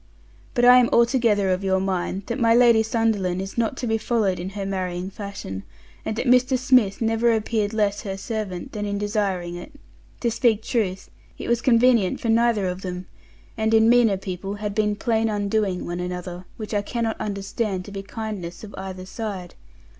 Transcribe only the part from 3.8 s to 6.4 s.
be followed in her marrying fashion, and that